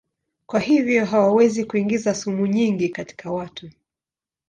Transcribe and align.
Kwa 0.45 0.59
hivyo 0.59 1.05
hawawezi 1.05 1.65
kuingiza 1.65 2.15
sumu 2.15 2.47
nyingi 2.47 2.89
katika 2.89 3.31
watu. 3.31 3.71